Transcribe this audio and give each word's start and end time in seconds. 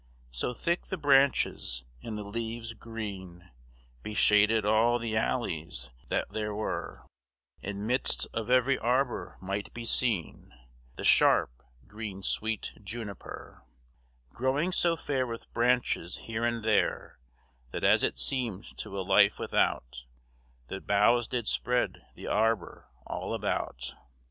So 0.31 0.51
thick 0.55 0.87
the 0.87 0.97
branches 0.97 1.85
and 2.01 2.17
the 2.17 2.23
leves 2.23 2.73
grene, 2.73 3.51
Beshaded 4.01 4.65
all 4.65 4.97
the 4.97 5.15
alleys 5.15 5.91
that 6.07 6.29
there 6.31 6.55
were, 6.55 7.05
And 7.61 7.85
midst 7.85 8.27
of 8.33 8.49
every 8.49 8.79
arbour 8.79 9.37
might 9.39 9.71
be 9.75 9.85
seen, 9.85 10.55
The 10.95 11.03
sharpe, 11.03 11.61
grene, 11.85 12.23
swete 12.23 12.73
juniper, 12.83 13.63
Growing 14.33 14.71
so 14.71 14.95
fair 14.95 15.27
with 15.27 15.53
branches 15.53 16.17
here 16.25 16.45
and 16.45 16.63
there, 16.65 17.19
That 17.69 17.83
as 17.83 18.01
it 18.03 18.17
seemed 18.17 18.75
to 18.79 18.97
a 18.99 19.05
lyf 19.05 19.37
without, 19.37 20.07
The 20.67 20.81
boughs 20.81 21.27
did 21.27 21.47
spread 21.47 22.07
the 22.15 22.25
arbour 22.25 22.87
all 23.05 23.35
about. 23.35 23.93